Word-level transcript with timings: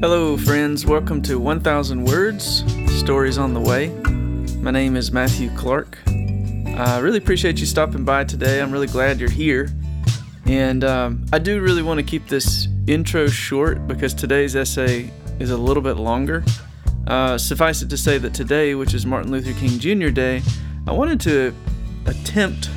Hello, 0.00 0.36
friends. 0.36 0.84
Welcome 0.84 1.22
to 1.22 1.38
1000 1.38 2.04
Words 2.04 2.64
Stories 2.98 3.38
on 3.38 3.54
the 3.54 3.60
Way. 3.60 3.90
My 4.58 4.72
name 4.72 4.96
is 4.96 5.12
Matthew 5.12 5.50
Clark. 5.50 5.98
I 6.08 6.98
really 6.98 7.18
appreciate 7.18 7.60
you 7.60 7.66
stopping 7.66 8.04
by 8.04 8.24
today. 8.24 8.60
I'm 8.60 8.72
really 8.72 8.88
glad 8.88 9.20
you're 9.20 9.30
here. 9.30 9.68
And 10.46 10.82
um, 10.82 11.24
I 11.32 11.38
do 11.38 11.60
really 11.60 11.82
want 11.82 12.00
to 12.00 12.04
keep 12.04 12.26
this 12.26 12.66
intro 12.88 13.28
short 13.28 13.86
because 13.86 14.12
today's 14.12 14.56
essay 14.56 15.12
is 15.38 15.52
a 15.52 15.56
little 15.56 15.82
bit 15.82 15.96
longer. 15.96 16.44
Uh, 17.06 17.38
suffice 17.38 17.82
it 17.82 17.90
to 17.90 17.96
say 17.96 18.18
that 18.18 18.34
today, 18.34 18.74
which 18.74 18.94
is 18.94 19.06
Martin 19.06 19.30
Luther 19.30 19.52
King 19.60 19.78
Jr. 19.78 20.08
Day, 20.08 20.42
I 20.88 20.92
wanted 20.92 21.20
to 21.20 21.54
attempt 22.06 22.68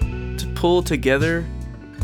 to 0.00 0.52
pull 0.54 0.82
together 0.82 1.46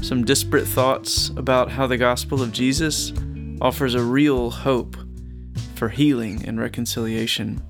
some 0.03 0.25
disparate 0.25 0.67
thoughts 0.67 1.31
about 1.31 1.71
how 1.71 1.87
the 1.87 1.97
gospel 1.97 2.43
of 2.43 2.53
Jesus 2.53 3.13
offers 3.61 3.95
a 3.95 4.03
real 4.03 4.51
hope 4.51 4.97
for 5.75 5.89
healing 5.89 6.45
and 6.47 6.61
reconciliation. 6.61 7.63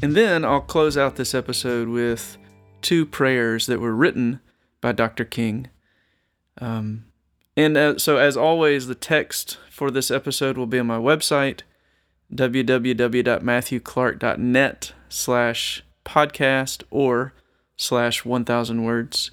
And 0.00 0.14
then 0.14 0.44
I'll 0.44 0.60
close 0.60 0.96
out 0.96 1.16
this 1.16 1.34
episode 1.34 1.88
with 1.88 2.38
two 2.82 3.04
prayers 3.04 3.66
that 3.66 3.80
were 3.80 3.94
written 3.94 4.38
by 4.80 4.92
Dr. 4.92 5.24
King. 5.24 5.66
Um, 6.60 7.06
and 7.56 7.76
uh, 7.76 7.98
so, 7.98 8.18
as 8.18 8.36
always, 8.36 8.86
the 8.86 8.94
text 8.94 9.58
for 9.70 9.90
this 9.90 10.12
episode 10.12 10.56
will 10.56 10.66
be 10.66 10.78
on 10.78 10.86
my 10.86 10.98
website, 10.98 11.62
www.matthewclark.net 12.32 14.92
slash 15.08 15.82
podcast 16.04 16.84
or 16.90 17.32
slash 17.76 18.24
1000 18.24 18.84
words. 18.84 19.32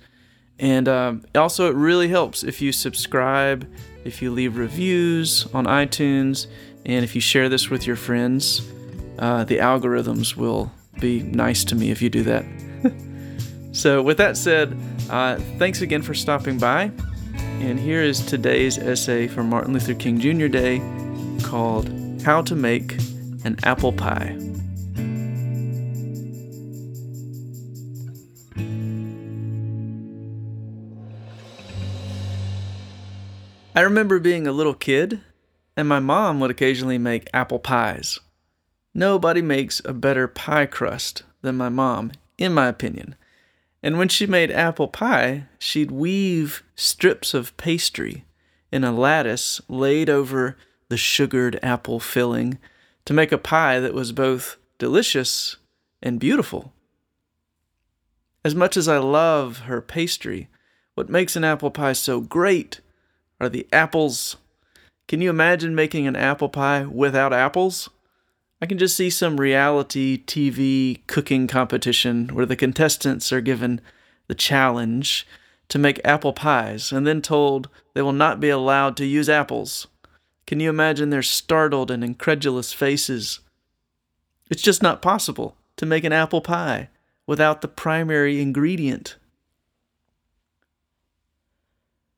And 0.60 0.88
um, 0.88 1.24
also, 1.36 1.70
it 1.70 1.76
really 1.76 2.08
helps 2.08 2.44
if 2.44 2.62
you 2.62 2.72
subscribe, 2.72 3.70
if 4.04 4.22
you 4.22 4.32
leave 4.32 4.58
reviews 4.58 5.48
on 5.54 5.66
iTunes, 5.66 6.48
and 6.86 7.04
if 7.04 7.16
you 7.16 7.22
share 7.22 7.50
this 7.50 7.70
with 7.70 7.88
your 7.88 7.96
friends. 7.96 8.62
Uh, 9.18 9.44
the 9.44 9.58
algorithms 9.58 10.36
will 10.36 10.72
be 11.00 11.24
nice 11.24 11.64
to 11.66 11.76
me 11.76 11.90
if 11.92 12.02
you 12.02 12.10
do 12.10 12.24
that. 12.24 12.46
so, 13.72 14.02
with 14.02 14.18
that 14.18 14.38
said, 14.38 14.78
uh, 15.10 15.38
thanks 15.58 15.82
again 15.82 16.02
for 16.02 16.14
stopping 16.14 16.58
by. 16.58 16.92
And 17.60 17.80
here 17.80 18.02
is 18.02 18.26
today's 18.26 18.78
essay 18.78 19.28
for 19.28 19.44
Martin 19.44 19.74
Luther 19.74 19.94
King 19.94 20.20
Jr. 20.20 20.48
Day 20.48 20.82
called 21.44 21.90
How 22.22 22.42
to 22.44 22.56
Make 22.56 22.94
an 23.44 23.58
Apple 23.64 23.94
Pie. 23.94 24.55
I 33.78 33.82
remember 33.82 34.20
being 34.20 34.48
a 34.48 34.54
little 34.54 34.74
kid, 34.74 35.20
and 35.76 35.86
my 35.86 36.00
mom 36.00 36.40
would 36.40 36.50
occasionally 36.50 36.98
make 36.98 37.30
apple 37.34 37.60
pies. 37.60 38.22
Nobody 38.94 39.42
makes 39.42 39.82
a 39.84 39.92
better 39.92 40.30
pie 40.30 40.66
crust 40.66 41.24
than 41.42 41.58
my 41.58 41.68
mom, 41.68 42.14
in 42.38 42.54
my 42.54 42.68
opinion. 42.68 43.16
And 43.84 43.98
when 43.98 44.08
she 44.08 44.26
made 44.26 44.50
apple 44.50 44.88
pie, 44.88 45.48
she'd 45.60 45.92
weave 45.92 46.64
strips 46.76 47.34
of 47.34 47.56
pastry 47.58 48.24
in 48.72 48.86
a 48.86 48.94
lattice 48.94 49.60
laid 49.68 50.10
over 50.10 50.56
the 50.88 50.96
sugared 50.96 51.60
apple 51.62 52.00
filling 52.00 52.58
to 53.04 53.14
make 53.14 53.34
a 53.34 53.38
pie 53.38 53.82
that 53.82 53.94
was 53.94 54.14
both 54.14 54.56
delicious 54.78 55.58
and 56.02 56.18
beautiful. 56.18 56.72
As 58.46 58.56
much 58.56 58.78
as 58.78 58.88
I 58.88 59.00
love 59.00 59.60
her 59.60 59.82
pastry, 59.82 60.48
what 60.94 61.10
makes 61.10 61.36
an 61.36 61.44
apple 61.44 61.72
pie 61.72 61.94
so 61.94 62.22
great 62.22 62.80
are 63.40 63.50
the 63.50 63.68
apples. 63.72 64.38
Can 65.08 65.22
you 65.22 65.30
imagine 65.30 65.76
making 65.76 66.08
an 66.08 66.16
apple 66.16 66.50
pie 66.50 66.84
without 66.84 67.34
apples? 67.34 67.90
I 68.62 68.66
can 68.66 68.78
just 68.78 68.96
see 68.96 69.10
some 69.10 69.40
reality 69.40 70.24
TV 70.26 71.06
cooking 71.08 71.48
competition 71.48 72.30
where 72.30 72.46
the 72.46 72.56
contestants 72.56 73.32
are 73.32 73.42
given 73.42 73.82
the 74.28 74.36
challenge 74.36 75.28
to 75.70 75.78
make 75.78 76.00
apple 76.06 76.34
pies 76.34 76.92
and 76.92 77.06
then 77.06 77.22
told 77.22 77.70
they 77.94 78.02
will 78.02 78.14
not 78.14 78.40
be 78.40 78.50
allowed 78.50 78.96
to 78.98 79.06
use 79.06 79.30
apples. 79.30 79.88
Can 80.48 80.60
you 80.60 80.70
imagine 80.70 81.10
their 81.10 81.24
startled 81.24 81.92
and 81.92 82.04
incredulous 82.04 82.72
faces? 82.72 83.40
It's 84.50 84.62
just 84.62 84.84
not 84.84 85.02
possible 85.02 85.56
to 85.78 85.86
make 85.86 86.04
an 86.04 86.14
apple 86.14 86.42
pie 86.42 86.90
without 87.28 87.62
the 87.62 87.68
primary 87.68 88.42
ingredient 88.42 89.16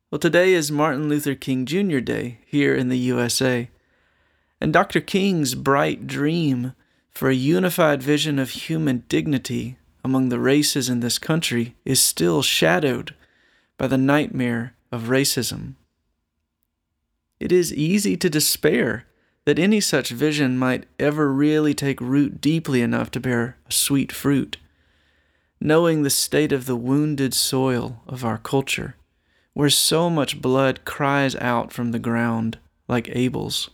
well, 0.09 0.19
today 0.19 0.53
is 0.53 0.72
Martin 0.72 1.09
Luther 1.09 1.35
King 1.35 1.66
Jr. 1.66 2.00
Day 2.00 2.40
here 2.45 2.73
in 2.73 2.88
the 2.88 2.97
USA. 2.97 3.69
And 4.62 4.72
Dr. 4.72 5.01
King's 5.01 5.53
bright 5.53 6.07
dream 6.07 6.72
for 7.12 7.29
a 7.29 7.35
unified 7.35 8.01
vision 8.01 8.40
of 8.40 8.51
human 8.51 9.03
dignity 9.09 9.78
among 10.06 10.29
the 10.29 10.40
races 10.40 10.88
in 10.88 11.01
this 11.01 11.19
country 11.19 11.75
is 11.84 12.01
still 12.01 12.41
shadowed 12.41 13.16
by 13.78 13.88
the 13.88 13.97
nightmare 13.97 14.75
of 14.94 15.09
racism. 15.09 15.73
It 17.41 17.51
is 17.51 17.73
easy 17.73 18.16
to 18.16 18.29
despair 18.29 19.03
that 19.44 19.59
any 19.59 19.81
such 19.81 20.12
vision 20.12 20.57
might 20.57 20.85
ever 20.97 21.34
really 21.34 21.73
take 21.73 22.00
root 22.00 22.40
deeply 22.40 22.81
enough 22.81 23.12
to 23.12 23.19
bear 23.19 23.57
a 23.67 23.73
sweet 23.73 24.13
fruit, 24.13 24.56
knowing 25.59 26.03
the 26.03 26.09
state 26.09 26.53
of 26.53 26.66
the 26.66 26.78
wounded 26.78 27.34
soil 27.34 28.01
of 28.07 28.23
our 28.23 28.38
culture 28.38 28.96
where 29.57 29.72
so 29.72 30.07
much 30.07 30.40
blood 30.40 30.85
cries 30.85 31.35
out 31.38 31.73
from 31.73 31.91
the 31.91 31.97
ground 31.97 32.59
like 32.88 33.09
Abel's. 33.13 33.72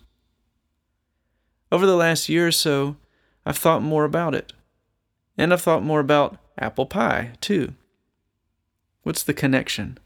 Over 1.74 1.86
the 1.86 1.98
last 1.98 2.30
year 2.30 2.48
or 2.48 2.54
so, 2.54 2.96
I've 3.46 3.58
thought 3.58 3.82
more 3.84 4.06
about 4.06 4.34
it. 4.34 4.54
And 5.38 5.52
I've 5.52 5.62
thought 5.62 5.84
more 5.84 6.00
about 6.00 6.38
apple 6.58 6.86
pie, 6.86 7.34
too. 7.42 7.74
What's 9.02 9.24
the 9.24 9.34
connection? 9.34 9.98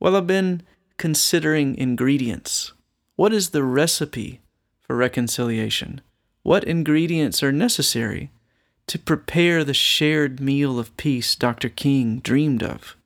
Well, 0.00 0.16
I've 0.16 0.26
been 0.26 0.60
considering 0.98 1.78
ingredients. 1.78 2.74
What 3.16 3.32
is 3.32 3.50
the 3.50 3.62
recipe 3.64 4.42
for 4.82 4.96
reconciliation? 4.96 6.02
What 6.42 6.62
ingredients 6.62 7.42
are 7.42 7.52
necessary 7.52 8.32
to 8.88 8.98
prepare 8.98 9.64
the 9.64 9.72
shared 9.72 10.40
meal 10.40 10.78
of 10.78 10.94
peace 10.98 11.34
Dr. 11.36 11.70
King 11.70 12.18
dreamed 12.18 12.62
of? 12.62 12.98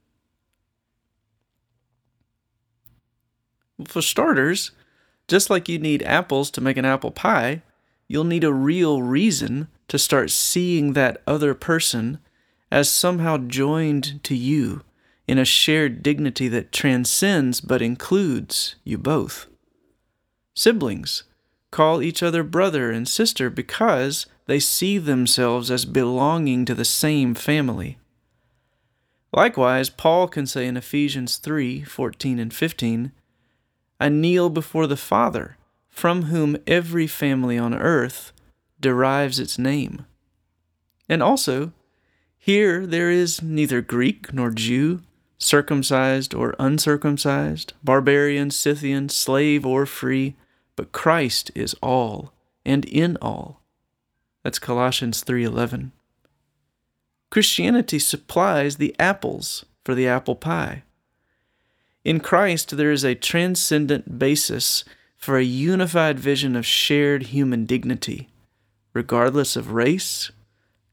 For 3.87 4.03
starters, 4.03 4.73
just 5.29 5.51
like 5.51 5.69
you 5.69 5.79
need 5.79 6.03
apples 6.03 6.51
to 6.53 6.61
make 6.61 6.77
an 6.77 6.85
apple 6.85 7.11
pie, 7.11 7.63
you'll 8.09 8.25
need 8.25 8.45
a 8.45 8.53
real 8.53 9.03
reason 9.03 9.69
to 9.89 9.99
start 9.99 10.31
seeing 10.31 10.93
that 10.95 11.23
other 11.27 11.55
person 11.55 12.19
as 12.71 12.91
somehow 12.91 13.39
joined 13.39 14.23
to 14.25 14.35
you 14.35 14.83
in 15.27 15.39
a 15.39 15.45
shared 15.45 16.03
dignity 16.03 16.49
that 16.49 16.73
transcends 16.73 17.61
but 17.61 17.83
includes 17.83 18.77
you 18.85 18.99
both. 18.99 19.47
Siblings 20.55 21.25
call 21.71 22.03
each 22.03 22.23
other 22.23 22.43
brother 22.43 22.91
and 22.91 23.07
sister 23.07 23.51
because 23.51 24.27
they 24.47 24.59
see 24.59 24.97
themselves 24.97 25.71
as 25.71 25.85
belonging 25.85 26.65
to 26.65 26.75
the 26.75 26.85
same 26.85 27.35
family. 27.35 27.99
Likewise, 29.33 29.91
Paul 29.91 30.27
can 30.27 30.47
say 30.47 30.67
in 30.67 30.79
Ephesians 30.79 31.37
3 31.37 31.85
14 31.85 32.39
and 32.39 32.53
15, 32.53 33.13
I 34.01 34.09
kneel 34.09 34.51
before 34.51 34.87
the 34.87 34.97
Father, 34.97 35.57
from 35.89 36.25
whom 36.25 36.57
every 36.67 37.07
family 37.07 37.59
on 37.59 37.75
earth 37.75 38.33
derives 38.81 39.39
its 39.39 39.59
name. 39.59 40.07
And 41.09 41.23
also, 41.23 41.73
here 42.37 42.87
there 42.87 43.11
is 43.11 43.43
neither 43.43 43.81
Greek 43.81 44.33
nor 44.33 44.51
Jew, 44.51 45.03
circumcised 45.39 46.35
or 46.35 46.55
uncircumcised, 46.59 47.73
barbarian, 47.83 48.51
Scythian, 48.51 49.09
slave 49.09 49.67
or 49.67 49.87
free, 49.87 50.37
but 50.77 50.93
Christ 50.93 51.51
is 51.55 51.75
all 51.83 52.33
and 52.65 52.85
in 52.85 53.17
all. 53.21 53.63
That's 54.45 54.59
Colossians 54.59 55.23
3:11. 55.25 55.93
Christianity 57.31 57.99
supplies 57.99 58.77
the 58.77 58.95
apples 58.99 59.65
for 59.85 59.95
the 59.95 60.07
apple 60.07 60.37
pie. 60.37 60.85
In 62.09 62.21
Christ, 62.21 62.79
there 62.79 62.91
is 62.91 63.05
a 63.05 63.15
transcendent 63.15 64.19
basis 64.19 64.83
for 65.19 65.37
a 65.37 65.45
unified 65.45 66.19
vision 66.19 66.57
of 66.57 66.65
shared 66.65 67.25
human 67.25 67.67
dignity, 67.67 68.31
regardless 68.95 69.57
of 69.57 69.73
race, 69.73 70.31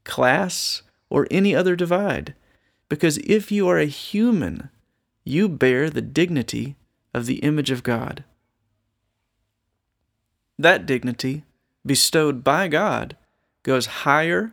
class, 0.04 0.82
or 1.08 1.26
any 1.30 1.56
other 1.56 1.74
divide. 1.74 2.34
Because 2.90 3.16
if 3.24 3.50
you 3.50 3.66
are 3.66 3.78
a 3.78 3.86
human, 3.86 4.68
you 5.24 5.48
bear 5.48 5.88
the 5.88 6.02
dignity 6.02 6.76
of 7.14 7.24
the 7.24 7.36
image 7.36 7.70
of 7.70 7.82
God. 7.82 8.22
That 10.58 10.84
dignity, 10.84 11.44
bestowed 11.86 12.44
by 12.44 12.68
God, 12.68 13.16
goes 13.62 14.04
higher 14.04 14.52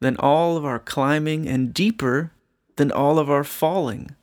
than 0.00 0.16
all 0.16 0.56
of 0.56 0.64
our 0.64 0.80
climbing 0.80 1.46
and 1.46 1.72
deeper 1.72 2.32
than 2.74 2.90
all 2.90 3.20
of 3.20 3.30
our 3.30 3.44
falling 3.44 4.16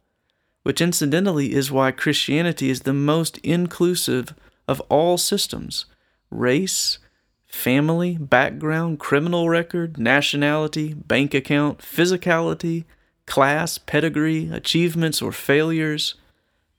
which 0.68 0.82
incidentally 0.82 1.54
is 1.54 1.72
why 1.72 1.92
Christianity 1.92 2.70
is 2.70 2.82
the 2.82 2.92
most 2.92 3.38
inclusive 3.38 4.34
of 4.68 4.82
all 4.90 5.18
systems 5.18 5.86
race, 6.30 7.00
family, 7.46 8.18
background, 8.18 9.00
criminal 9.00 9.48
record, 9.48 9.98
nationality, 9.98 10.94
bank 10.94 11.34
account, 11.34 11.78
physicality, 11.78 12.84
class, 13.26 13.78
pedigree, 13.78 14.50
achievements, 14.52 15.22
or 15.22 15.32
failures. 15.32 16.16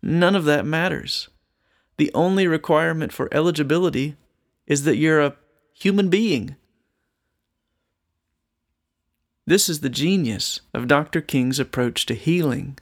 None 0.03 0.37
of 0.37 0.45
that 0.45 0.67
matters. 0.67 1.31
The 1.97 2.11
only 2.13 2.47
requirement 2.47 3.11
for 3.11 3.33
eligibility 3.33 4.17
is 4.67 4.85
that 4.85 4.99
you're 4.99 5.23
a 5.23 5.37
human 5.73 6.11
being. 6.11 6.57
This 9.47 9.71
is 9.71 9.81
the 9.81 9.89
genius 9.89 10.61
of 10.75 10.89
Dr. 10.89 11.23
King's 11.23 11.59
approach 11.59 12.05
to 12.05 12.13
healing. 12.13 12.79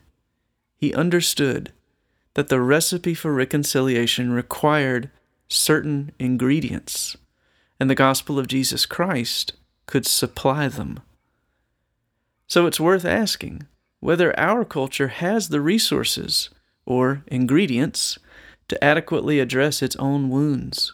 He 0.77 0.93
understood 0.93 1.71
that 2.35 2.49
the 2.49 2.61
recipe 2.61 3.13
for 3.13 3.33
reconciliation 3.33 4.31
required 4.31 5.09
certain 5.49 6.11
ingredients, 6.19 7.17
and 7.79 7.89
the 7.89 7.95
gospel 7.95 8.37
of 8.37 8.47
Jesus 8.47 8.85
Christ 8.85 9.53
could 9.87 10.05
supply 10.05 10.67
them. 10.67 10.99
So 12.45 12.65
it's 12.67 12.79
worth 12.79 13.05
asking 13.05 13.63
whether 13.99 14.37
our 14.39 14.63
culture 14.63 15.07
has 15.07 15.49
the 15.49 15.61
resources 15.61 16.49
or 16.85 17.23
ingredients 17.27 18.19
to 18.67 18.83
adequately 18.83 19.39
address 19.39 19.81
its 19.81 19.95
own 19.95 20.29
wounds. 20.29 20.93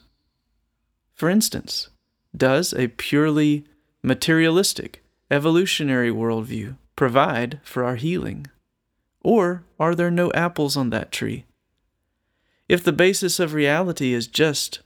For 1.13 1.29
instance, 1.29 1.89
does 2.36 2.74
a 2.74 2.88
purely 2.88 3.65
materialistic, 4.01 5.03
evolutionary 5.29 6.09
worldview 6.09 6.77
provide 6.95 7.59
for 7.63 7.83
our 7.83 7.95
healing? 7.95 8.47
Or 9.24 9.64
are 9.80 9.96
there 9.96 10.12
no 10.12 10.31
apples 10.34 10.75
on 10.75 10.90
that 10.90 11.12
tree? 11.12 11.46
If 12.68 12.84
the 12.84 12.92
basis 12.92 13.40
of 13.40 13.54
reality 13.54 14.14
is 14.14 14.28
just 14.28 14.81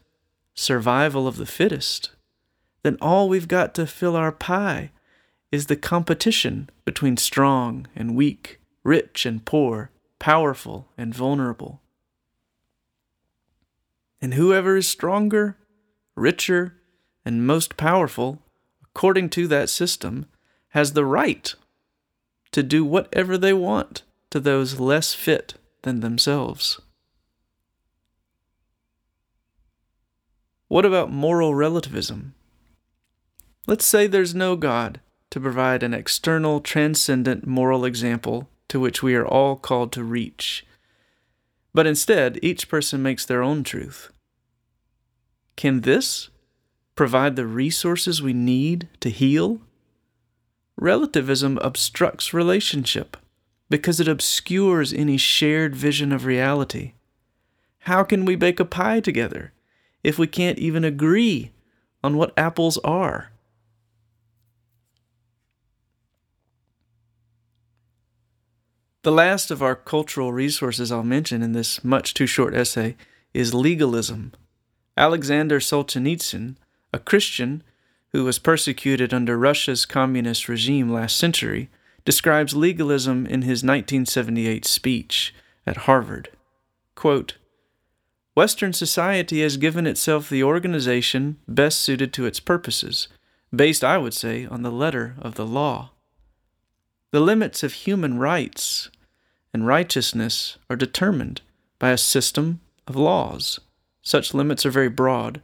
survival 0.53 1.27
of 1.27 1.37
the 1.37 1.45
fittest, 1.45 2.11
then 2.83 2.97
all 3.01 3.27
we've 3.27 3.47
got 3.47 3.73
to 3.75 3.87
fill 3.87 4.15
our 4.15 4.31
pie 4.31 4.91
is 5.51 5.65
the 5.65 5.75
competition 5.75 6.69
between 6.85 7.17
strong 7.17 7.87
and 7.95 8.15
weak, 8.15 8.59
rich 8.83 9.25
and 9.25 9.45
poor, 9.45 9.91
powerful 10.19 10.87
and 10.97 11.13
vulnerable. 11.13 11.81
And 14.21 14.33
whoever 14.33 14.77
is 14.77 14.87
stronger, 14.87 15.57
richer, 16.15 16.75
and 17.23 17.45
most 17.45 17.77
powerful, 17.77 18.41
according 18.83 19.29
to 19.31 19.47
that 19.47 19.69
system, 19.69 20.25
has 20.69 20.93
the 20.93 21.05
right 21.05 21.53
to 22.51 22.63
do 22.63 22.83
whatever 22.83 23.37
they 23.37 23.53
want 23.53 24.03
to 24.37 24.41
those 24.41 24.79
less 24.79 25.15
fit 25.15 25.55
than 25.81 26.01
themselves. 26.01 26.79
What 30.67 30.85
about 30.85 31.11
moral 31.11 31.55
relativism? 31.55 32.35
Let's 33.65 33.85
say 33.85 34.05
there's 34.05 34.35
no 34.35 34.55
God 34.55 34.99
to 35.31 35.39
provide 35.39 35.81
an 35.81 35.95
external, 35.95 36.61
transcendent 36.61 37.47
moral 37.47 37.83
example 37.83 38.47
to 38.67 38.79
which 38.79 39.01
we 39.01 39.15
are 39.15 39.25
all 39.25 39.55
called 39.55 39.91
to 39.93 40.03
reach. 40.03 40.67
But 41.73 41.87
instead, 41.87 42.37
each 42.43 42.69
person 42.69 43.01
makes 43.01 43.25
their 43.25 43.41
own 43.41 43.63
truth. 43.63 44.11
Can 45.55 45.81
this 45.81 46.29
provide 46.95 47.35
the 47.35 47.47
resources 47.47 48.21
we 48.21 48.33
need 48.33 48.87
to 48.99 49.09
heal? 49.09 49.61
Relativism 50.75 51.57
obstructs 51.63 52.35
relationship 52.35 53.17
because 53.69 53.99
it 53.99 54.07
obscures 54.07 54.93
any 54.93 55.17
shared 55.17 55.75
vision 55.75 56.11
of 56.11 56.25
reality. 56.25 56.93
How 57.79 58.03
can 58.03 58.25
we 58.25 58.35
bake 58.35 58.59
a 58.59 58.65
pie 58.65 58.99
together 58.99 59.53
if 60.03 60.17
we 60.17 60.27
can't 60.27 60.59
even 60.59 60.83
agree 60.83 61.51
on 62.03 62.17
what 62.17 62.37
apples 62.37 62.77
are? 62.79 63.31
The 69.03 69.11
last 69.11 69.51
of 69.51 69.63
our 69.63 69.75
cultural 69.75 70.33
resources 70.33 70.91
I'll 70.91 71.03
mention 71.03 71.41
in 71.41 71.53
this 71.53 71.81
much 71.81 72.13
too 72.13 72.27
short 72.27 72.53
essay 72.53 72.97
is 73.33 73.53
legalism. 73.53 74.33
Alexander 74.97 75.61
Solzhenitsyn, 75.61 76.57
a 76.91 76.99
Christian 76.99 77.63
who 78.11 78.25
was 78.25 78.39
persecuted 78.39 79.13
under 79.13 79.37
Russia's 79.37 79.85
communist 79.85 80.49
regime 80.49 80.91
last 80.91 81.15
century, 81.15 81.69
describes 82.07 82.55
legalism 82.55 83.25
in 83.25 83.41
his 83.41 83.65
1978 83.65 84.63
speech 84.63 85.35
at 85.65 85.75
Harvard. 85.75 86.29
Quote, 86.95 87.35
Western 88.33 88.71
society 88.71 89.41
has 89.41 89.57
given 89.57 89.85
itself 89.85 90.29
the 90.29 90.41
organization 90.41 91.35
best 91.49 91.81
suited 91.81 92.13
to 92.13 92.25
its 92.25 92.39
purposes, 92.39 93.09
based, 93.53 93.83
I 93.83 93.97
would 93.97 94.13
say, 94.13 94.45
on 94.45 94.61
the 94.61 94.71
letter 94.71 95.15
of 95.19 95.35
the 95.35 95.45
law. 95.45 95.89
The 97.11 97.19
limits 97.19 97.61
of 97.61 97.73
human 97.73 98.17
rights 98.17 98.89
and 99.53 99.67
righteousness 99.67 100.57
are 100.69 100.77
determined 100.77 101.41
by 101.77 101.89
a 101.89 101.97
system 101.97 102.61
of 102.87 102.95
laws. 102.95 103.59
Such 104.01 104.33
limits 104.33 104.65
are 104.65 104.71
very 104.71 104.87
broad. 104.87 105.41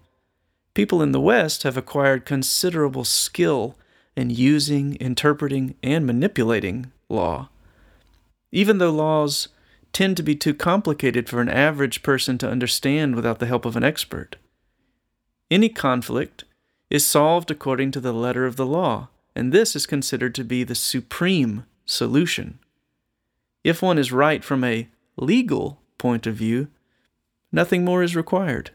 People 0.73 1.01
in 1.01 1.11
the 1.11 1.19
West 1.19 1.63
have 1.63 1.75
acquired 1.75 2.23
considerable 2.23 3.03
skill 3.03 3.75
in 4.15 4.29
using, 4.29 4.95
interpreting, 4.95 5.75
and 5.81 6.05
manipulating 6.05 6.91
law. 7.09 7.49
Even 8.51 8.77
though 8.77 8.91
laws 8.91 9.47
tend 9.91 10.17
to 10.17 10.23
be 10.23 10.35
too 10.35 10.53
complicated 10.53 11.29
for 11.29 11.39
an 11.39 11.49
average 11.49 12.03
person 12.03 12.37
to 12.39 12.49
understand 12.49 13.15
without 13.15 13.39
the 13.39 13.45
help 13.45 13.65
of 13.65 13.75
an 13.75 13.83
expert. 13.83 14.35
Any 15.49 15.69
conflict 15.69 16.43
is 16.89 17.05
solved 17.05 17.51
according 17.51 17.91
to 17.91 17.99
the 17.99 18.13
letter 18.13 18.45
of 18.45 18.55
the 18.55 18.65
law, 18.65 19.09
and 19.35 19.51
this 19.51 19.75
is 19.75 19.85
considered 19.85 20.35
to 20.35 20.43
be 20.43 20.63
the 20.63 20.75
supreme 20.75 21.65
solution. 21.85 22.59
If 23.63 23.81
one 23.81 23.97
is 23.97 24.11
right 24.11 24.43
from 24.43 24.63
a 24.63 24.89
legal 25.15 25.79
point 25.97 26.27
of 26.27 26.35
view, 26.35 26.67
nothing 27.51 27.85
more 27.85 28.03
is 28.03 28.15
required. 28.15 28.71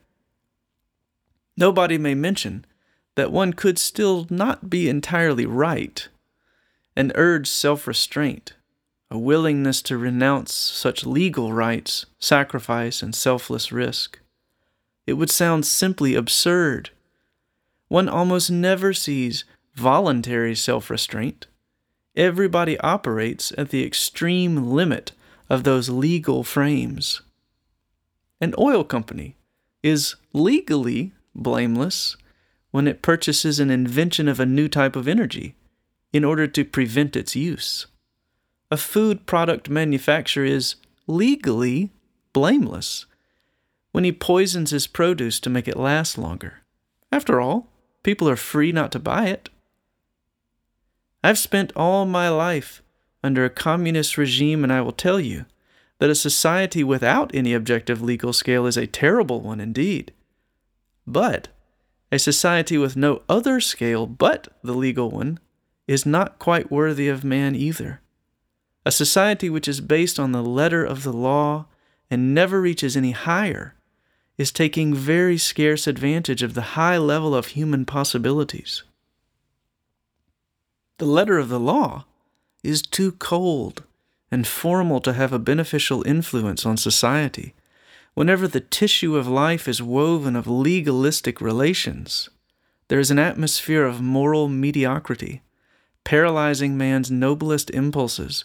Nobody 1.57 1.99
may 1.99 2.15
mention 2.15 2.65
that 3.19 3.33
one 3.33 3.53
could 3.53 3.81
still 3.81 4.29
not 4.31 4.71
be 4.71 4.89
entirely 4.89 5.45
right 5.45 6.07
and 6.95 7.11
urge 7.17 7.49
self 7.49 7.89
restraint, 7.89 8.53
a 9.11 9.19
willingness 9.19 9.83
to 9.83 9.99
renounce 9.99 10.55
such 10.55 11.05
legal 11.05 11.53
rights, 11.53 12.07
sacrifice, 12.21 13.03
and 13.03 13.17
selfless 13.17 13.73
risk. 13.73 14.21
It 15.05 15.15
would 15.15 15.31
sound 15.31 15.67
simply 15.67 16.15
absurd. 16.15 16.91
One 17.89 18.09
almost 18.09 18.53
never 18.53 18.93
sees 18.93 19.45
voluntary 19.75 20.55
self 20.55 20.89
restraint 20.89 21.49
everybody 22.15 22.79
operates 22.79 23.53
at 23.59 23.71
the 23.71 23.85
extreme 23.85 24.71
limit 24.71 25.11
of 25.51 25.65
those 25.65 25.89
legal 25.89 26.45
frames. 26.45 27.23
An 28.41 28.55
oil 28.57 28.85
company 28.85 29.35
is 29.83 30.15
legally 30.33 31.11
blameless 31.35 32.17
when 32.71 32.87
it 32.87 33.03
purchases 33.03 33.61
an 33.61 33.71
invention 33.71 34.29
of 34.29 34.39
a 34.39 34.47
new 34.47 34.69
type 34.69 34.97
of 34.97 35.09
energy 35.09 35.55
in 36.13 36.25
order 36.25 36.47
to 36.47 36.65
prevent 36.65 37.17
its 37.17 37.35
use. 37.37 37.87
A 38.71 38.77
food 38.77 39.27
product 39.27 39.69
manufacturer 39.71 40.45
is 40.45 40.77
legally 41.07 41.91
blameless 42.33 43.07
when 43.93 44.05
he 44.05 44.13
poisons 44.13 44.71
his 44.71 44.87
produce 44.87 45.41
to 45.41 45.51
make 45.51 45.67
it 45.67 45.77
last 45.77 46.19
longer. 46.19 46.61
After 47.11 47.41
all, 47.41 47.69
people 48.03 48.29
are 48.29 48.37
free 48.37 48.73
not 48.73 48.93
to 48.93 48.99
buy 48.99 49.27
it. 49.27 49.49
I've 51.25 51.39
spent 51.39 51.73
all 51.75 52.05
my 52.05 52.29
life 52.29 52.83
under 53.25 53.45
a 53.45 53.51
communist 53.51 54.17
regime, 54.17 54.63
and 54.63 54.73
I 54.73 54.81
will 54.83 54.93
tell 54.93 55.19
you 55.19 55.47
that 55.99 56.11
a 56.11 56.15
society 56.15 56.85
without 56.85 57.35
any 57.35 57.55
objective 57.55 58.01
legal 58.01 58.33
scale 58.33 58.67
is 58.67 58.77
a 58.77 58.87
terrible 58.87 59.41
one 59.41 59.61
indeed. 59.61 60.13
But 61.07 61.49
a 62.11 62.19
society 62.19 62.79
with 62.79 62.97
no 62.97 63.23
other 63.29 63.61
scale 63.61 64.07
but 64.07 64.49
the 64.63 64.75
legal 64.75 65.11
one 65.11 65.39
is 65.87 66.07
not 66.07 66.39
quite 66.39 66.71
worthy 66.71 67.09
of 67.09 67.25
man 67.25 67.55
either. 67.55 68.01
A 68.87 68.91
society 68.91 69.51
which 69.51 69.69
is 69.69 69.81
based 69.81 70.19
on 70.19 70.33
the 70.33 70.43
letter 70.43 70.85
of 70.85 71.03
the 71.03 71.13
law 71.13 71.67
and 72.11 72.35
never 72.35 72.61
reaches 72.61 72.97
any 72.97 73.11
higher 73.11 73.75
is 74.39 74.53
taking 74.53 74.95
very 74.95 75.37
scarce 75.37 75.87
advantage 75.87 76.43
of 76.43 76.55
the 76.55 76.79
high 76.79 76.97
level 76.97 77.35
of 77.35 77.49
human 77.49 77.85
possibilities. 77.85 78.85
The 80.99 81.07
letter 81.07 81.39
of 81.39 81.49
the 81.49 81.61
law 81.61 82.07
is 82.63 82.83
too 82.83 83.13
cold 83.13 83.85
and 84.31 84.47
formal 84.47 85.01
to 85.01 85.13
have 85.13 85.33
a 85.33 85.39
beneficial 85.39 86.07
influence 86.07 86.65
on 86.65 86.77
society. 86.77 87.55
Whenever 88.19 88.49
the 88.49 88.59
tissue 88.59 89.17
of 89.17 89.29
life 89.29 89.69
is 89.69 89.81
woven 89.81 90.35
of 90.35 90.49
legalistic 90.49 91.41
relations, 91.41 92.29
there 92.89 92.99
is 92.99 93.13
an 93.13 93.19
atmosphere 93.21 93.85
of 93.85 94.01
moral 94.01 94.49
mediocrity, 94.49 95.41
paralyzing 96.03 96.77
man's 96.77 97.13
noblest 97.13 97.71
impulses 97.71 98.45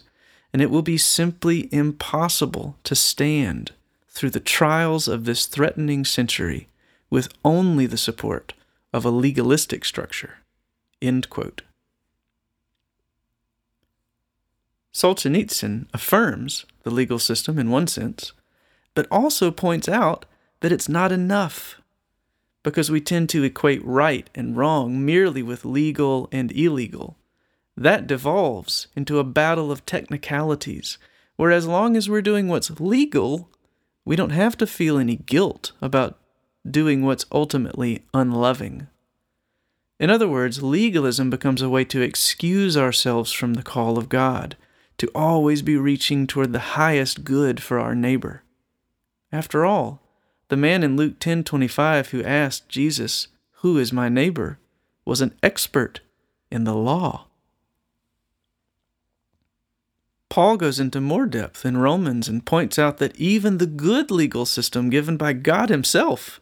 and 0.52 0.62
it 0.62 0.70
will 0.70 0.82
be 0.82 0.96
simply 0.96 1.68
impossible 1.74 2.78
to 2.84 2.94
stand 2.94 3.72
through 4.06 4.30
the 4.30 4.38
trials 4.38 5.08
of 5.08 5.24
this 5.24 5.46
threatening 5.46 6.04
century 6.04 6.68
with 7.10 7.34
only 7.44 7.84
the 7.84 7.98
support 7.98 8.52
of 8.92 9.04
a 9.04 9.10
legalistic 9.10 9.84
structure. 9.84 10.34
End 11.02 11.28
quote. 11.28 11.62
Solzhenitsyn 14.92 15.88
affirms 15.92 16.64
the 16.84 16.92
legal 16.92 17.18
system 17.18 17.58
in 17.58 17.70
one 17.70 17.88
sense, 17.88 18.32
but 18.94 19.06
also 19.10 19.50
points 19.50 19.88
out 19.88 20.24
that 20.60 20.72
it's 20.72 20.88
not 20.88 21.12
enough 21.12 21.80
because 22.62 22.90
we 22.90 23.00
tend 23.00 23.28
to 23.28 23.44
equate 23.44 23.84
right 23.84 24.28
and 24.34 24.56
wrong 24.56 25.04
merely 25.04 25.42
with 25.42 25.64
legal 25.64 26.28
and 26.32 26.50
illegal. 26.52 27.16
That 27.76 28.06
devolves 28.06 28.88
into 28.96 29.18
a 29.18 29.24
battle 29.24 29.70
of 29.70 29.84
technicalities, 29.84 30.96
where 31.36 31.52
as 31.52 31.66
long 31.66 31.96
as 31.96 32.08
we're 32.08 32.22
doing 32.22 32.48
what's 32.48 32.80
legal, 32.80 33.50
we 34.04 34.16
don't 34.16 34.30
have 34.30 34.56
to 34.58 34.66
feel 34.66 34.98
any 34.98 35.16
guilt 35.16 35.72
about 35.82 36.18
doing 36.68 37.02
what's 37.02 37.26
ultimately 37.30 38.04
unloving. 38.14 38.86
In 40.00 40.10
other 40.10 40.28
words, 40.28 40.62
legalism 40.62 41.30
becomes 41.30 41.62
a 41.62 41.68
way 41.68 41.84
to 41.86 42.00
excuse 42.00 42.76
ourselves 42.76 43.32
from 43.32 43.54
the 43.54 43.62
call 43.62 43.98
of 43.98 44.08
God, 44.08 44.56
to 44.98 45.10
always 45.14 45.62
be 45.62 45.76
reaching 45.76 46.26
toward 46.26 46.52
the 46.52 46.76
highest 46.78 47.24
good 47.24 47.62
for 47.62 47.78
our 47.78 47.94
neighbor. 47.94 48.42
After 49.34 49.64
all, 49.64 50.00
the 50.46 50.56
man 50.56 50.84
in 50.84 50.94
Luke 50.94 51.18
10:25 51.18 52.10
who 52.10 52.22
asked 52.22 52.68
Jesus, 52.68 53.26
"Who 53.62 53.78
is 53.78 53.92
my 53.92 54.08
neighbor?" 54.08 54.60
was 55.04 55.20
an 55.20 55.34
expert 55.42 56.02
in 56.52 56.62
the 56.62 56.76
law. 56.76 57.26
Paul 60.28 60.56
goes 60.56 60.78
into 60.78 61.00
more 61.00 61.26
depth 61.26 61.66
in 61.66 61.78
Romans 61.78 62.28
and 62.28 62.46
points 62.46 62.78
out 62.78 62.98
that 62.98 63.16
even 63.16 63.58
the 63.58 63.66
good 63.66 64.12
legal 64.12 64.46
system 64.46 64.88
given 64.88 65.16
by 65.16 65.32
God 65.32 65.68
Himself 65.68 66.40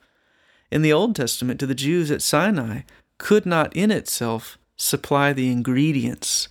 in 0.70 0.82
the 0.82 0.92
Old 0.92 1.16
Testament 1.16 1.58
to 1.60 1.66
the 1.66 1.74
Jews 1.74 2.10
at 2.10 2.20
Sinai 2.20 2.82
could 3.16 3.46
not 3.46 3.74
in 3.74 3.90
itself 3.90 4.58
supply 4.76 5.32
the 5.32 5.50
ingredients 5.50 6.48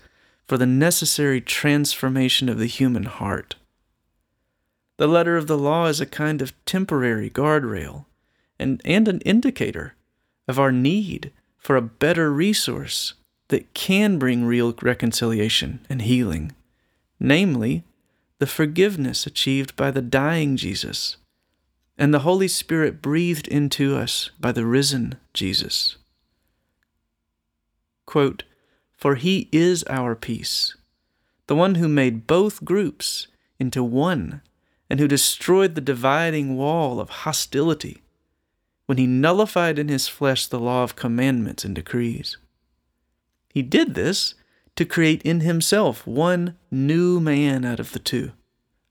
for 0.47 0.57
the 0.57 0.65
necessary 0.65 1.39
transformation 1.39 2.49
of 2.49 2.57
the 2.57 2.65
human 2.65 3.03
heart. 3.03 3.57
The 5.01 5.07
letter 5.07 5.35
of 5.35 5.47
the 5.47 5.57
law 5.57 5.87
is 5.87 5.99
a 5.99 6.05
kind 6.05 6.43
of 6.43 6.53
temporary 6.63 7.27
guardrail 7.27 8.05
and, 8.59 8.79
and 8.85 9.07
an 9.07 9.19
indicator 9.21 9.95
of 10.47 10.59
our 10.59 10.71
need 10.71 11.31
for 11.57 11.75
a 11.75 11.81
better 11.81 12.31
resource 12.31 13.15
that 13.47 13.73
can 13.73 14.19
bring 14.19 14.45
real 14.45 14.75
reconciliation 14.79 15.83
and 15.89 16.03
healing, 16.03 16.51
namely, 17.19 17.83
the 18.37 18.45
forgiveness 18.45 19.25
achieved 19.25 19.75
by 19.75 19.89
the 19.89 20.03
dying 20.03 20.55
Jesus 20.55 21.17
and 21.97 22.13
the 22.13 22.19
Holy 22.19 22.47
Spirit 22.47 23.01
breathed 23.01 23.47
into 23.47 23.97
us 23.97 24.29
by 24.39 24.51
the 24.51 24.67
risen 24.67 25.15
Jesus. 25.33 25.97
Quote, 28.05 28.43
For 28.91 29.15
he 29.15 29.49
is 29.51 29.83
our 29.89 30.13
peace, 30.13 30.75
the 31.47 31.55
one 31.55 31.73
who 31.73 31.87
made 31.87 32.27
both 32.27 32.63
groups 32.63 33.25
into 33.59 33.83
one 33.83 34.43
and 34.91 34.99
who 34.99 35.07
destroyed 35.07 35.73
the 35.73 35.79
dividing 35.79 36.57
wall 36.57 36.99
of 36.99 37.09
hostility 37.09 38.01
when 38.87 38.97
he 38.97 39.07
nullified 39.07 39.79
in 39.79 39.87
his 39.87 40.09
flesh 40.09 40.45
the 40.45 40.59
law 40.59 40.83
of 40.83 40.97
commandments 40.97 41.63
and 41.63 41.73
decrees. 41.73 42.35
He 43.53 43.61
did 43.61 43.95
this 43.95 44.33
to 44.75 44.83
create 44.83 45.21
in 45.21 45.39
himself 45.39 46.05
one 46.05 46.57
new 46.69 47.21
man 47.21 47.63
out 47.63 47.79
of 47.79 47.93
the 47.93 47.99
two, 47.99 48.33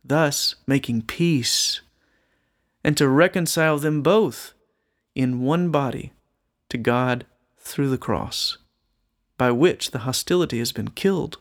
thus 0.02 0.54
making 0.66 1.02
peace, 1.02 1.82
and 2.82 2.96
to 2.96 3.06
reconcile 3.06 3.76
them 3.76 4.00
both 4.00 4.54
in 5.14 5.42
one 5.42 5.70
body 5.70 6.14
to 6.70 6.78
God 6.78 7.26
through 7.58 7.90
the 7.90 7.98
cross, 7.98 8.56
by 9.36 9.50
which 9.50 9.90
the 9.90 9.98
hostility 9.98 10.60
has 10.60 10.72
been 10.72 10.88
killed. 10.88 11.36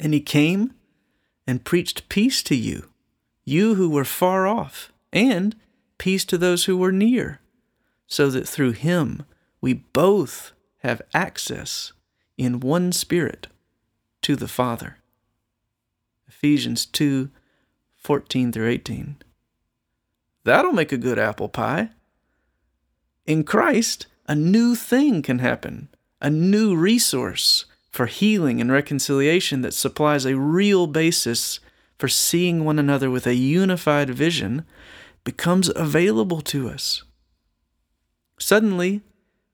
And 0.00 0.12
he 0.12 0.20
came 0.20 0.74
and 1.50 1.64
preached 1.64 2.08
peace 2.08 2.44
to 2.44 2.54
you, 2.54 2.88
you 3.44 3.74
who 3.74 3.90
were 3.90 4.04
far 4.04 4.46
off, 4.46 4.92
and 5.12 5.56
peace 5.98 6.24
to 6.24 6.38
those 6.38 6.66
who 6.66 6.76
were 6.76 6.92
near, 6.92 7.40
so 8.06 8.30
that 8.30 8.48
through 8.48 8.70
him 8.70 9.24
we 9.60 9.74
both 9.74 10.52
have 10.84 11.02
access 11.12 11.92
in 12.38 12.60
one 12.60 12.92
spirit 12.92 13.48
to 14.22 14.36
the 14.36 14.46
Father. 14.46 14.98
Ephesians 16.28 16.86
2 16.86 17.30
14 17.96 18.52
through 18.52 18.68
18. 18.68 19.16
That'll 20.44 20.72
make 20.72 20.92
a 20.92 20.96
good 20.96 21.18
apple 21.18 21.48
pie. 21.48 21.90
In 23.26 23.42
Christ, 23.42 24.06
a 24.28 24.36
new 24.36 24.76
thing 24.76 25.20
can 25.20 25.40
happen, 25.40 25.88
a 26.20 26.30
new 26.30 26.76
resource, 26.76 27.64
for 27.90 28.06
healing 28.06 28.60
and 28.60 28.70
reconciliation 28.70 29.62
that 29.62 29.74
supplies 29.74 30.24
a 30.24 30.36
real 30.36 30.86
basis 30.86 31.60
for 31.98 32.08
seeing 32.08 32.64
one 32.64 32.78
another 32.78 33.10
with 33.10 33.26
a 33.26 33.34
unified 33.34 34.10
vision 34.10 34.64
becomes 35.24 35.70
available 35.76 36.40
to 36.40 36.68
us. 36.68 37.02
Suddenly, 38.38 39.02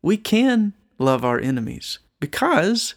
we 0.03 0.17
can 0.17 0.75
love 0.99 1.25
our 1.25 1.41
enemies 1.41 1.99
because 2.21 2.95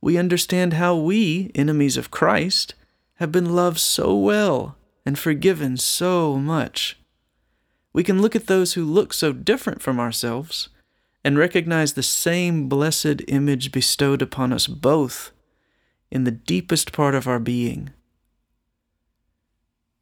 we 0.00 0.16
understand 0.16 0.74
how 0.74 0.94
we, 0.94 1.50
enemies 1.54 1.96
of 1.96 2.10
Christ, 2.10 2.74
have 3.14 3.32
been 3.32 3.54
loved 3.54 3.78
so 3.80 4.14
well 4.16 4.76
and 5.06 5.18
forgiven 5.18 5.76
so 5.76 6.36
much. 6.36 6.98
We 7.92 8.04
can 8.04 8.20
look 8.20 8.36
at 8.36 8.46
those 8.46 8.74
who 8.74 8.84
look 8.84 9.12
so 9.12 9.32
different 9.32 9.82
from 9.82 9.98
ourselves 9.98 10.68
and 11.24 11.38
recognize 11.38 11.94
the 11.94 12.02
same 12.02 12.68
blessed 12.68 13.22
image 13.28 13.72
bestowed 13.72 14.20
upon 14.20 14.52
us 14.52 14.66
both 14.66 15.32
in 16.10 16.24
the 16.24 16.30
deepest 16.30 16.92
part 16.92 17.14
of 17.14 17.26
our 17.26 17.40
being. 17.40 17.90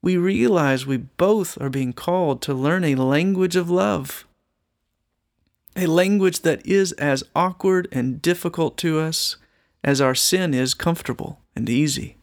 We 0.03 0.17
realize 0.17 0.85
we 0.85 0.97
both 0.97 1.61
are 1.61 1.71
being 1.71 1.93
called 1.93 2.43
to 2.43 2.55
learn 2.55 2.83
a 2.83 2.97
language 2.97 3.55
of 3.55 3.71
love, 3.71 4.27
a 5.77 5.87
language 5.87 6.41
that 6.41 6.67
is 6.67 6.91
as 6.93 7.23
awkward 7.37 7.87
and 7.93 8.21
difficult 8.21 8.77
to 8.79 8.99
us 8.99 9.37
as 9.85 10.01
our 10.01 10.15
sin 10.15 10.53
is 10.53 10.75
comfortable 10.75 11.39
and 11.55 11.69
easy. 11.69 12.17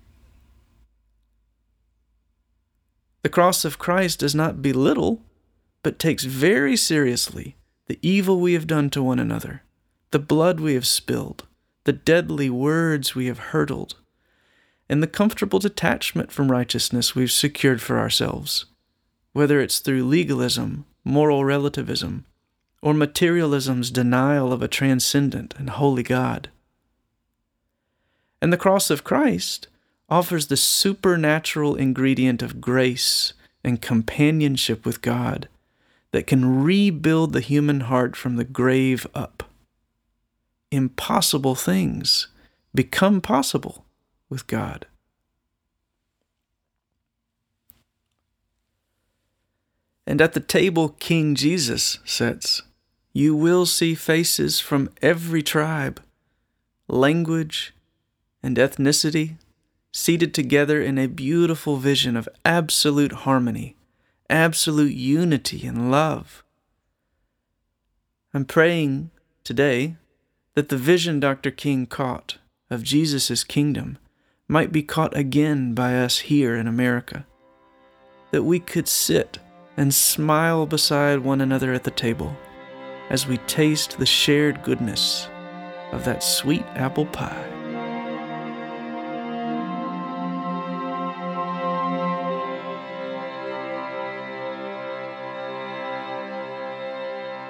The 3.22 3.30
cross 3.30 3.64
of 3.64 3.80
Christ 3.80 4.20
does 4.20 4.36
not 4.36 4.62
belittle, 4.62 5.22
but 5.84 6.00
takes 6.00 6.26
very 6.26 6.76
seriously 6.76 7.56
the 7.90 8.00
evil 8.04 8.40
we 8.40 8.54
have 8.54 8.68
done 8.68 8.88
to 8.92 9.02
one 9.02 9.18
another, 9.18 9.64
the 10.12 10.20
blood 10.20 10.60
we 10.60 10.76
have 10.76 10.86
spilled, 10.86 11.48
the 11.86 11.92
deadly 11.92 12.48
words 12.48 13.16
we 13.16 13.26
have 13.26 13.40
hurled, 13.40 13.96
and 14.88 15.02
the 15.02 15.08
comfortable 15.08 15.58
detachment 15.58 16.32
from 16.32 16.52
righteousness 16.52 17.16
we've 17.16 17.32
secured 17.32 17.82
for 17.82 17.98
ourselves, 17.98 18.66
whether 19.34 19.60
it's 19.60 19.80
through 19.80 20.04
legalism, 20.04 20.86
moral 21.04 21.44
relativism, 21.44 22.26
or 22.80 22.94
materialism's 22.94 23.90
denial 23.90 24.54
of 24.54 24.62
a 24.62 24.68
transcendent 24.68 25.56
and 25.58 25.72
holy 25.72 26.04
God. 26.04 26.50
And 28.40 28.54
the 28.54 28.58
cross 28.58 28.92
of 28.92 29.04
Christ 29.04 29.68
offers 30.08 30.46
the 30.46 30.58
supernatural 30.58 31.76
ingredient 31.76 32.44
of 32.44 32.62
grace 32.62 33.34
and 33.64 33.82
companionship 33.82 34.86
with 34.86 35.02
God 35.02 35.50
that 36.12 36.28
can 36.28 36.64
rebuild 36.64 37.34
the 37.34 37.42
human 37.42 37.82
heart 37.82 38.16
from 38.16 38.36
the 38.36 38.44
grave 38.44 39.06
up. 39.14 39.44
Impossible 40.72 41.56
things 41.56 42.28
become 42.74 43.22
possible 43.22 43.86
with 44.30 44.48
God. 44.48 44.86
And 50.06 50.22
at 50.22 50.34
the 50.34 50.40
table 50.40 50.90
King 50.90 51.36
Jesus 51.36 52.00
sits, 52.04 52.64
you 53.14 53.36
will 53.36 53.66
see 53.66 53.94
faces 53.94 54.60
from 54.60 54.90
every 55.02 55.44
tribe, 55.44 56.02
language, 56.88 57.74
and 58.42 58.58
ethnicity 58.58 59.36
seated 59.92 60.34
together 60.34 60.82
in 60.82 60.98
a 60.98 61.08
beautiful 61.08 61.78
vision 61.78 62.16
of 62.16 62.30
absolute 62.46 63.12
harmony 63.12 63.76
absolute 64.30 64.94
unity 64.94 65.66
and 65.66 65.92
love. 65.92 66.44
I'm 68.34 68.46
praying 68.46 69.12
today 69.44 69.96
that 70.54 70.70
the 70.70 70.78
vision 70.78 71.20
Dr. 71.20 71.52
King 71.52 71.86
caught 71.86 72.38
of 72.70 72.84
Jesus' 72.84 73.44
kingdom 73.44 73.98
might 74.48 74.72
be 74.72 74.84
caught 74.84 75.16
again 75.16 75.74
by 75.74 75.96
us 75.96 76.20
here 76.20 76.56
in 76.56 76.68
America. 76.68 77.26
That 78.32 78.44
we 78.44 78.60
could 78.60 78.88
sit 78.88 79.40
and 79.78 79.94
smile 79.94 80.66
beside 80.66 81.20
one 81.20 81.42
another 81.42 81.74
at 81.74 81.84
the 81.84 81.92
table 81.92 82.36
as 83.10 83.26
we 83.26 83.38
taste 83.40 83.98
the 83.98 84.06
shared 84.06 84.62
goodness 84.64 85.28
of 85.92 86.06
that 86.06 86.24
sweet 86.24 86.66
apple 86.76 87.06
pie. 87.08 87.59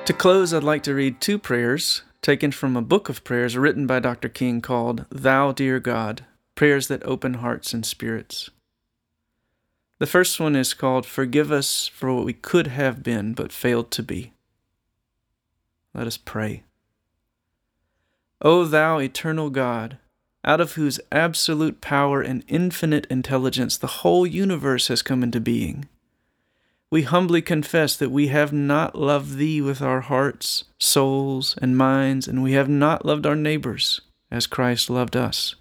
To 0.10 0.14
close, 0.14 0.56
I'd 0.56 0.64
like 0.64 0.82
to 0.86 0.96
read 0.96 1.22
two 1.22 1.38
prayers 1.38 2.02
taken 2.24 2.52
from 2.52 2.76
a 2.76 2.82
book 2.82 3.10
of 3.10 3.24
prayers 3.24 3.56
written 3.56 3.86
by 3.86 4.00
Dr. 4.00 4.28
King 4.28 4.60
called 4.60 5.06
Thou 5.12 5.52
Dear 5.52 5.80
God 5.80 6.26
Prayers 6.56 6.88
That 6.88 7.06
Open 7.06 7.36
Hearts 7.36 7.76
and 7.76 7.86
Spirits. 7.86 8.50
The 10.00 10.08
first 10.08 10.40
one 10.40 10.56
is 10.56 10.74
called 10.74 11.06
Forgive 11.06 11.52
Us 11.52 11.88
for 11.88 12.12
What 12.12 12.26
We 12.26 12.34
Could 12.34 12.66
Have 12.66 13.04
Been 13.04 13.36
But 13.36 13.52
Failed 13.52 13.92
to 13.92 14.02
Be. 14.02 14.34
Let 15.94 16.08
us 16.08 16.18
pray. 16.18 16.64
O 18.42 18.66
thou 18.66 18.98
eternal 18.98 19.52
God, 19.52 20.00
out 20.44 20.60
of 20.60 20.74
whose 20.74 21.00
absolute 21.12 21.82
power 21.82 22.20
and 22.20 22.44
infinite 22.48 23.06
intelligence 23.12 23.78
the 23.78 24.02
whole 24.02 24.26
universe 24.26 24.88
has 24.88 25.04
come 25.04 25.22
into 25.22 25.40
being 25.40 25.88
we 26.92 27.04
humbly 27.04 27.42
confess 27.42 27.96
that 27.96 28.10
we 28.10 28.28
have 28.28 28.52
not 28.52 28.96
loved 28.96 29.38
Thee 29.38 29.62
with 29.62 29.82
our 29.82 30.02
hearts, 30.02 30.64
souls, 30.80 31.56
and 31.62 31.78
minds, 31.78 32.28
and 32.28 32.42
we 32.42 32.54
have 32.54 32.70
not 32.70 33.06
loved 33.06 33.26
our 33.26 33.36
neighbors 33.36 34.02
as 34.32 34.48
Christ 34.48 34.90
loved 34.90 35.16
us. 35.16 35.56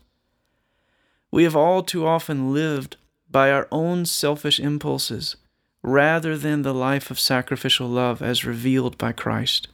We 1.30 1.44
have 1.44 1.56
all 1.56 1.82
too 1.82 2.06
often 2.06 2.54
lived 2.54 2.96
by 3.30 3.50
our 3.50 3.68
own 3.70 4.06
selfish 4.06 4.58
impulses 4.58 5.36
rather 5.82 6.36
than 6.36 6.62
the 6.62 6.74
life 6.74 7.10
of 7.10 7.20
sacrificial 7.20 7.88
love 7.88 8.22
as 8.22 8.44
revealed 8.44 8.96
by 8.96 9.12
Christ. 9.12 9.68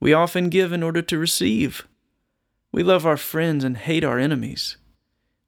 We 0.00 0.12
often 0.12 0.48
give 0.48 0.72
in 0.72 0.82
order 0.82 1.02
to 1.02 1.18
receive. 1.18 1.86
We 2.72 2.82
love 2.82 3.06
our 3.06 3.16
friends 3.16 3.62
and 3.62 3.76
hate 3.76 4.04
our 4.04 4.18
enemies. 4.18 4.76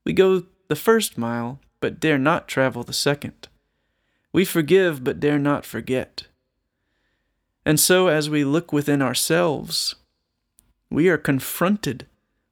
We 0.05 0.13
go 0.13 0.43
the 0.69 0.75
first 0.75 1.17
mile, 1.17 1.59
but 1.81 1.99
dare 1.99 2.17
not 2.17 2.47
travel 2.47 2.83
the 2.83 2.93
second. 2.93 3.49
We 4.31 4.45
forgive 4.45 5.03
but 5.03 5.19
dare 5.19 5.39
not 5.39 5.65
forget. 5.65 6.27
And 7.65 7.79
so, 7.79 8.07
as 8.07 8.29
we 8.29 8.43
look 8.43 8.71
within 8.71 9.01
ourselves, 9.01 9.95
we 10.89 11.09
are 11.09 11.17
confronted 11.17 12.05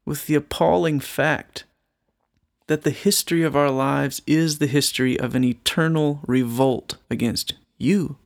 with 0.06 0.28
the 0.28 0.36
appalling 0.36 1.00
fact 1.00 1.64
that 2.68 2.84
the 2.84 2.92
history 2.92 3.44
of 3.44 3.56
our 3.56 3.70
lives 3.70 4.22
is 4.26 4.58
the 4.58 4.68
history 4.68 5.20
of 5.20 5.36
an 5.36 5.44
eternal 5.44 6.20
revolt 6.28 6.98
against 7.10 7.54
you. 7.78 8.18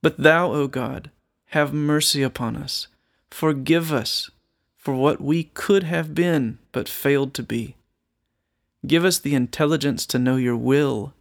But 0.00 0.18
thou, 0.18 0.52
O 0.52 0.68
God, 0.68 1.10
have 1.46 1.72
mercy 1.72 2.22
upon 2.22 2.56
us. 2.56 2.86
Forgive 3.30 3.92
us 3.92 4.30
for 4.76 4.94
what 4.94 5.20
we 5.20 5.44
could 5.44 5.82
have 5.82 6.14
been 6.14 6.58
but 6.72 6.88
failed 6.88 7.34
to 7.34 7.42
be. 7.42 7.76
Give 8.86 9.04
us 9.04 9.18
the 9.18 9.34
intelligence 9.34 10.06
to 10.06 10.18
know 10.18 10.36
your 10.36 10.56
will 10.56 11.12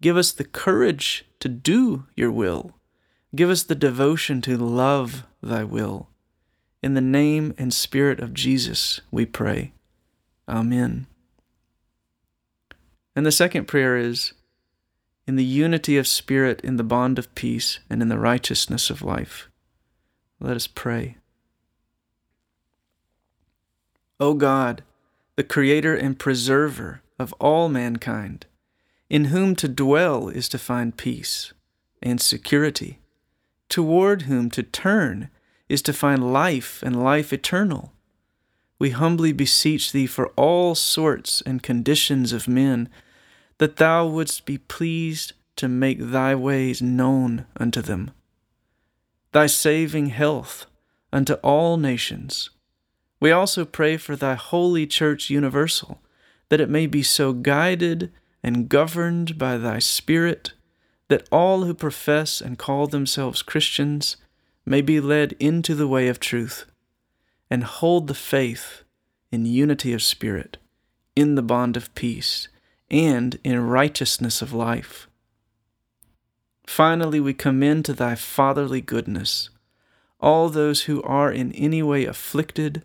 Give 0.00 0.16
us 0.16 0.32
the 0.32 0.44
courage 0.44 1.26
to 1.40 1.48
do 1.48 2.06
your 2.16 2.30
will. 2.30 2.74
Give 3.34 3.50
us 3.50 3.62
the 3.62 3.74
devotion 3.74 4.40
to 4.42 4.56
love 4.56 5.24
thy 5.42 5.64
will. 5.64 6.08
In 6.82 6.94
the 6.94 7.00
name 7.00 7.54
and 7.58 7.72
spirit 7.72 8.20
of 8.20 8.34
Jesus, 8.34 9.00
we 9.10 9.26
pray. 9.26 9.72
Amen. 10.48 11.06
And 13.14 13.26
the 13.26 13.32
second 13.32 13.66
prayer 13.66 13.96
is 13.96 14.32
in 15.26 15.36
the 15.36 15.44
unity 15.44 15.96
of 15.96 16.08
spirit, 16.08 16.60
in 16.62 16.76
the 16.76 16.82
bond 16.82 17.18
of 17.18 17.34
peace, 17.34 17.80
and 17.88 18.00
in 18.02 18.08
the 18.08 18.18
righteousness 18.18 18.90
of 18.90 19.02
life. 19.02 19.48
Let 20.40 20.56
us 20.56 20.66
pray. 20.66 21.18
O 24.18 24.34
God, 24.34 24.82
the 25.36 25.44
Creator 25.44 25.94
and 25.94 26.18
Preserver 26.18 27.02
of 27.18 27.32
all 27.34 27.68
mankind, 27.68 28.46
in 29.10 29.26
whom 29.26 29.56
to 29.56 29.68
dwell 29.68 30.28
is 30.28 30.48
to 30.48 30.58
find 30.58 30.96
peace 30.96 31.52
and 32.00 32.20
security, 32.20 33.00
toward 33.68 34.22
whom 34.22 34.48
to 34.48 34.62
turn 34.62 35.28
is 35.68 35.82
to 35.82 35.92
find 35.92 36.32
life 36.32 36.82
and 36.82 37.02
life 37.02 37.32
eternal. 37.32 37.92
We 38.78 38.90
humbly 38.90 39.32
beseech 39.32 39.92
thee 39.92 40.06
for 40.06 40.28
all 40.28 40.74
sorts 40.74 41.42
and 41.42 41.62
conditions 41.62 42.32
of 42.32 42.48
men, 42.48 42.88
that 43.58 43.76
thou 43.76 44.06
wouldst 44.06 44.46
be 44.46 44.56
pleased 44.56 45.34
to 45.56 45.68
make 45.68 45.98
thy 46.00 46.34
ways 46.34 46.80
known 46.80 47.44
unto 47.58 47.82
them, 47.82 48.12
thy 49.32 49.46
saving 49.46 50.06
health 50.06 50.66
unto 51.12 51.34
all 51.34 51.76
nations. 51.76 52.48
We 53.20 53.32
also 53.32 53.66
pray 53.66 53.98
for 53.98 54.16
thy 54.16 54.34
holy 54.34 54.86
church 54.86 55.28
universal, 55.28 56.00
that 56.48 56.60
it 56.60 56.70
may 56.70 56.86
be 56.86 57.02
so 57.02 57.34
guided 57.34 58.10
and 58.42 58.68
governed 58.68 59.38
by 59.38 59.56
thy 59.56 59.78
Spirit, 59.78 60.52
that 61.08 61.28
all 61.30 61.64
who 61.64 61.74
profess 61.74 62.40
and 62.40 62.58
call 62.58 62.86
themselves 62.86 63.42
Christians 63.42 64.16
may 64.64 64.80
be 64.80 65.00
led 65.00 65.32
into 65.40 65.74
the 65.74 65.88
way 65.88 66.08
of 66.08 66.20
truth, 66.20 66.64
and 67.50 67.64
hold 67.64 68.06
the 68.06 68.14
faith 68.14 68.84
in 69.32 69.44
unity 69.46 69.92
of 69.92 70.02
spirit, 70.02 70.56
in 71.16 71.34
the 71.34 71.42
bond 71.42 71.76
of 71.76 71.94
peace, 71.94 72.48
and 72.90 73.38
in 73.44 73.60
righteousness 73.60 74.42
of 74.42 74.52
life. 74.52 75.08
Finally, 76.66 77.20
we 77.20 77.34
commend 77.34 77.84
to 77.84 77.92
thy 77.92 78.14
fatherly 78.14 78.80
goodness 78.80 79.50
all 80.20 80.48
those 80.48 80.82
who 80.82 81.02
are 81.02 81.32
in 81.32 81.50
any 81.52 81.82
way 81.82 82.04
afflicted 82.04 82.82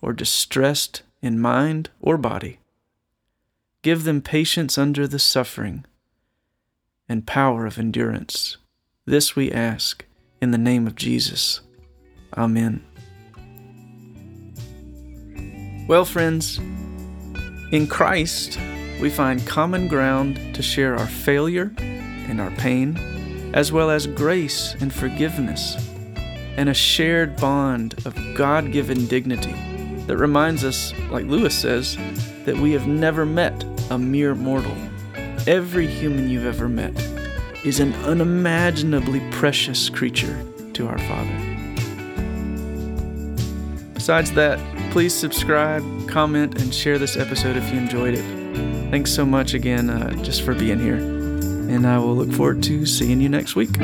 or 0.00 0.12
distressed 0.12 1.02
in 1.20 1.38
mind 1.38 1.90
or 2.00 2.16
body 2.16 2.58
Give 3.82 4.02
them 4.02 4.22
patience 4.22 4.76
under 4.76 5.06
the 5.06 5.20
suffering 5.20 5.84
and 7.08 7.26
power 7.26 7.64
of 7.64 7.78
endurance. 7.78 8.56
This 9.06 9.36
we 9.36 9.52
ask 9.52 10.04
in 10.42 10.50
the 10.50 10.58
name 10.58 10.88
of 10.88 10.96
Jesus. 10.96 11.60
Amen. 12.36 12.84
Well, 15.88 16.04
friends, 16.04 16.58
in 17.70 17.86
Christ 17.88 18.58
we 19.00 19.10
find 19.10 19.46
common 19.46 19.86
ground 19.86 20.56
to 20.56 20.62
share 20.62 20.96
our 20.96 21.06
failure 21.06 21.72
and 21.78 22.40
our 22.40 22.50
pain, 22.52 22.98
as 23.54 23.70
well 23.70 23.90
as 23.90 24.08
grace 24.08 24.74
and 24.80 24.92
forgiveness, 24.92 25.76
and 26.56 26.68
a 26.68 26.74
shared 26.74 27.36
bond 27.36 27.94
of 28.04 28.16
God 28.34 28.72
given 28.72 29.06
dignity 29.06 29.54
that 30.08 30.16
reminds 30.16 30.64
us, 30.64 30.92
like 31.10 31.26
Lewis 31.26 31.54
says, 31.54 31.96
that 32.44 32.56
we 32.56 32.72
have 32.72 32.88
never 32.88 33.24
met 33.24 33.64
a 33.90 33.98
mere 33.98 34.34
mortal. 34.34 34.76
Every 35.46 35.86
human 35.86 36.28
you've 36.28 36.46
ever 36.46 36.68
met 36.68 36.98
is 37.64 37.78
an 37.78 37.94
unimaginably 38.04 39.20
precious 39.30 39.88
creature 39.88 40.44
to 40.72 40.88
our 40.88 40.98
Father. 40.98 41.48
Besides 43.94 44.32
that, 44.32 44.58
please 44.90 45.14
subscribe, 45.14 45.82
comment, 46.08 46.60
and 46.60 46.74
share 46.74 46.98
this 46.98 47.16
episode 47.16 47.56
if 47.56 47.70
you 47.70 47.78
enjoyed 47.78 48.14
it. 48.14 48.90
Thanks 48.90 49.12
so 49.12 49.26
much 49.26 49.52
again 49.52 49.90
uh, 49.90 50.10
just 50.22 50.42
for 50.42 50.54
being 50.54 50.80
here. 50.80 50.96
And 50.96 51.86
I 51.86 51.98
will 51.98 52.16
look 52.16 52.32
forward 52.32 52.62
to 52.64 52.86
seeing 52.86 53.20
you 53.20 53.28
next 53.28 53.54
week. 53.54 53.76